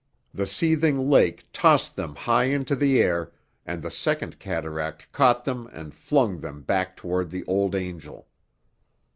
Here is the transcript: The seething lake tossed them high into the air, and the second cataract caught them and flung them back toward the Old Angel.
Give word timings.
The 0.33 0.47
seething 0.47 0.97
lake 0.97 1.47
tossed 1.53 1.95
them 1.95 2.15
high 2.15 2.45
into 2.45 2.75
the 2.75 2.99
air, 2.99 3.33
and 3.67 3.83
the 3.83 3.91
second 3.91 4.39
cataract 4.39 5.11
caught 5.11 5.45
them 5.45 5.67
and 5.67 5.93
flung 5.93 6.39
them 6.39 6.63
back 6.63 6.97
toward 6.97 7.29
the 7.29 7.43
Old 7.45 7.75
Angel. 7.75 8.27